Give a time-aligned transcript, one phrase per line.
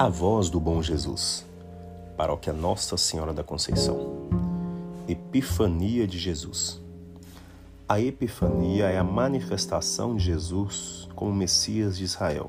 [0.00, 1.44] A voz do bom Jesus.
[2.16, 4.30] Paróquia Nossa Senhora da Conceição.
[5.06, 6.80] Epifania de Jesus.
[7.86, 12.48] A Epifania é a manifestação de Jesus como Messias de Israel,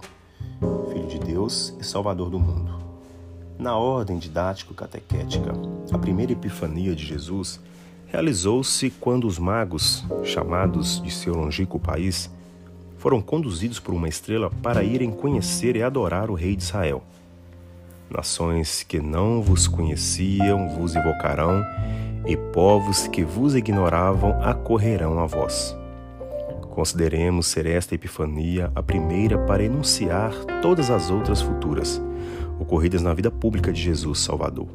[0.93, 2.73] Filho de Deus e Salvador do mundo.
[3.59, 5.52] Na ordem didático-catequética,
[5.91, 7.59] a primeira Epifania de Jesus
[8.07, 12.29] realizou-se quando os magos, chamados de seu longínquo país,
[12.97, 17.04] foram conduzidos por uma estrela para irem conhecer e adorar o Rei de Israel.
[18.13, 21.63] Nações que não vos conheciam vos invocarão,
[22.27, 25.75] e povos que vos ignoravam acorrerão a vós.
[26.71, 32.01] Consideremos ser esta epifania a primeira para enunciar todas as outras futuras,
[32.59, 34.67] ocorridas na vida pública de Jesus Salvador.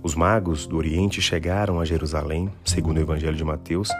[0.00, 3.90] Os magos do Oriente chegaram a Jerusalém, segundo o Evangelho de Mateus,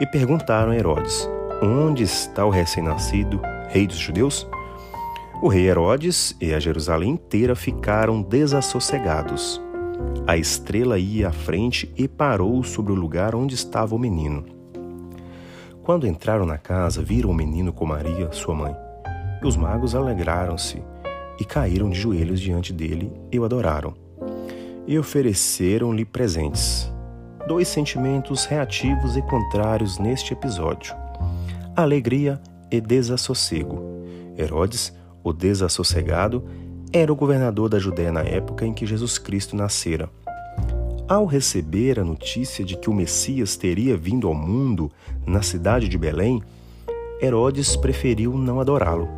[0.00, 1.28] e perguntaram a Herodes:
[1.62, 4.48] Onde está o recém-nascido, rei dos judeus?
[5.40, 9.62] O rei Herodes e a Jerusalém inteira ficaram desassossegados.
[10.26, 14.44] A estrela ia à frente e parou sobre o lugar onde estava o menino.
[15.84, 18.74] Quando entraram na casa, viram o menino com Maria, sua mãe.
[19.40, 20.82] E os magos alegraram-se
[21.38, 23.94] e caíram de joelhos diante dele e o adoraram.
[24.88, 26.92] E ofereceram-lhe presentes.
[27.46, 30.96] Dois sentimentos reativos e contrários neste episódio:
[31.76, 32.40] alegria
[32.72, 33.80] e desassossego.
[34.36, 36.44] Herodes o desassossegado,
[36.92, 40.08] era o governador da Judéia na época em que Jesus Cristo nascera.
[41.08, 44.90] Ao receber a notícia de que o Messias teria vindo ao mundo
[45.26, 46.42] na cidade de Belém,
[47.20, 49.08] Herodes preferiu não adorá-lo.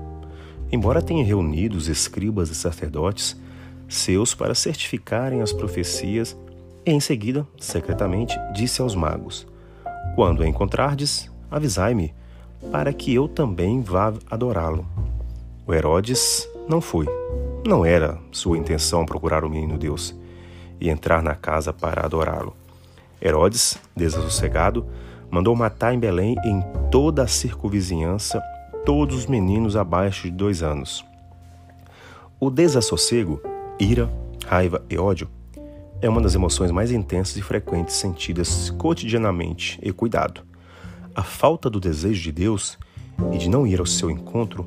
[0.73, 3.37] Embora tenha reunido os escribas e sacerdotes
[3.89, 6.39] seus para certificarem as profecias,
[6.87, 9.47] em seguida, secretamente, disse aos magos:
[10.15, 12.15] Quando o encontrardes, avisai-me,
[12.71, 14.87] para que eu também vá adorá-lo.
[15.66, 17.06] O Herodes não foi.
[17.66, 20.14] Não era sua intenção procurar o menino Deus
[20.81, 22.56] e entrar na casa para adorá-lo.
[23.21, 24.87] Herodes, desassossegado,
[25.31, 28.43] mandou matar em Belém em toda a circunvizinhança
[28.84, 31.04] todos os meninos abaixo de dois anos.
[32.38, 33.41] O desassossego,
[33.78, 34.10] ira,
[34.47, 35.28] raiva e ódio
[36.03, 40.41] é uma das emoções mais intensas e frequentes sentidas cotidianamente e cuidado.
[41.15, 42.78] A falta do desejo de Deus
[43.32, 44.66] e de não ir ao seu encontro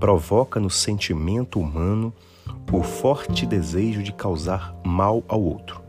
[0.00, 2.12] provoca no sentimento humano
[2.72, 5.82] o forte desejo de causar mal ao outro.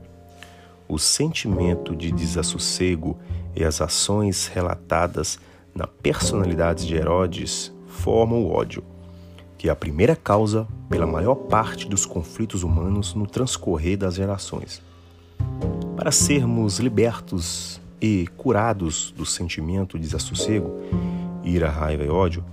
[0.87, 3.17] O sentimento de desassossego
[3.55, 5.39] e as ações relatadas
[5.73, 8.83] na personalidade de Herodes formam o ódio,
[9.57, 14.81] que é a primeira causa pela maior parte dos conflitos humanos no transcorrer das gerações.
[15.95, 20.69] Para sermos libertos e curados do sentimento de desassossego,
[21.43, 22.43] ira, raiva e ódio,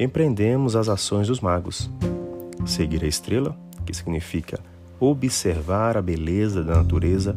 [0.00, 1.90] empreendemos as ações dos magos.
[2.64, 4.58] Seguir a estrela, que significa
[4.98, 7.36] observar a beleza da natureza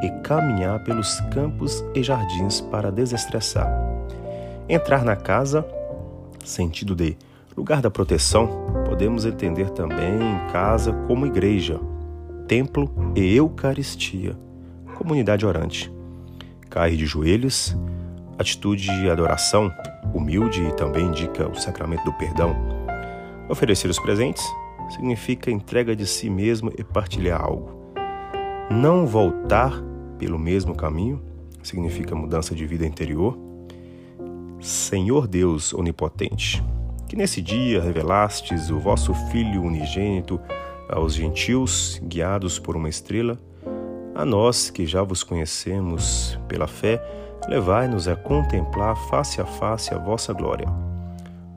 [0.00, 3.68] e caminhar pelos campos e jardins para desestressar.
[4.68, 5.66] Entrar na casa,
[6.44, 7.16] sentido de
[7.56, 8.48] lugar da proteção,
[8.86, 11.80] podemos entender também em casa como igreja,
[12.46, 14.36] templo e eucaristia,
[14.94, 15.92] comunidade orante.
[16.70, 17.76] Cair de joelhos,
[18.38, 19.72] atitude de adoração,
[20.14, 22.56] humilde e também indica o sacramento do perdão.
[23.48, 24.44] Oferecer os presentes
[24.90, 27.92] significa entrega de si mesmo e partilhar algo.
[28.70, 29.82] Não voltar
[30.18, 31.22] pelo mesmo caminho
[31.62, 33.38] significa mudança de vida interior.
[34.60, 36.64] Senhor Deus onipotente,
[37.08, 40.40] que nesse dia revelastes o vosso Filho unigênito
[40.88, 43.38] aos gentios, guiados por uma estrela,
[44.14, 47.02] a nós que já vos conhecemos pela fé,
[47.46, 50.66] levai-nos a contemplar face a face a vossa glória.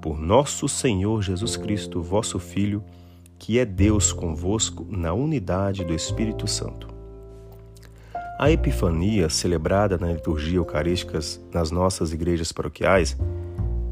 [0.01, 2.83] Por nosso Senhor Jesus Cristo, vosso Filho,
[3.39, 6.87] que é Deus convosco na unidade do Espírito Santo.
[8.39, 11.19] A Epifania, celebrada na liturgia eucarística
[11.51, 13.17] nas nossas igrejas paroquiais,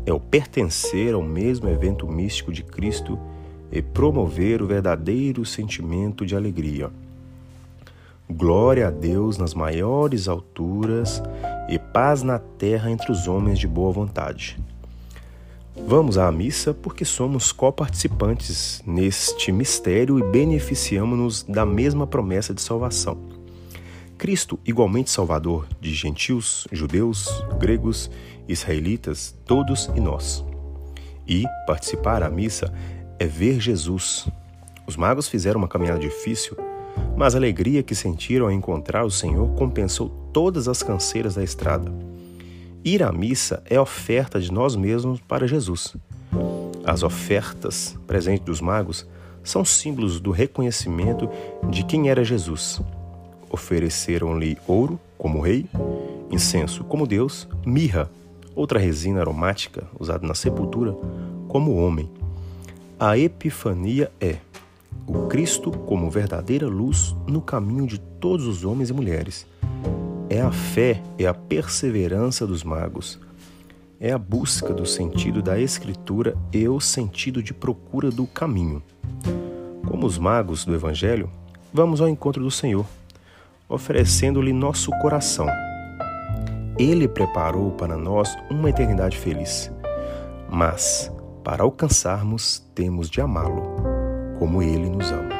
[0.05, 3.19] é o pertencer ao mesmo evento místico de Cristo
[3.71, 6.91] e promover o verdadeiro sentimento de alegria.
[8.29, 11.21] Glória a Deus nas maiores alturas
[11.67, 14.57] e paz na terra entre os homens de boa vontade.
[15.87, 23.17] Vamos à missa porque somos coparticipantes neste mistério e beneficiamos-nos da mesma promessa de salvação.
[24.17, 28.09] Cristo, igualmente Salvador de gentios, judeus, gregos,
[28.47, 30.45] israelitas, todos e nós.
[31.27, 32.73] E participar à missa
[33.19, 34.27] é ver Jesus.
[34.87, 36.55] Os magos fizeram uma caminhada difícil
[37.15, 41.91] mas a alegria que sentiram ao encontrar o Senhor compensou todas as canseiras da estrada.
[42.83, 45.95] Ir à missa é oferta de nós mesmos para Jesus.
[46.85, 49.07] As ofertas presentes dos magos
[49.43, 51.29] são símbolos do reconhecimento
[51.69, 52.81] de quem era Jesus.
[53.49, 55.65] Ofereceram-lhe ouro, como rei,
[56.29, 58.09] incenso, como Deus, mirra,
[58.53, 60.95] outra resina aromática usada na sepultura,
[61.47, 62.09] como homem.
[62.99, 64.37] A Epifania é
[65.07, 69.45] o Cristo como verdadeira luz no caminho de todos os homens e mulheres.
[70.29, 73.19] É a fé e a perseverança dos magos.
[73.99, 78.81] É a busca do sentido da Escritura e o sentido de procura do caminho.
[79.87, 81.29] Como os magos do Evangelho,
[81.71, 82.85] vamos ao encontro do Senhor,
[83.69, 85.47] oferecendo-lhe nosso coração.
[86.77, 89.71] Ele preparou para nós uma eternidade feliz.
[90.49, 91.11] Mas,
[91.43, 93.94] para alcançarmos, temos de amá-lo
[94.39, 95.34] como ele nos ama.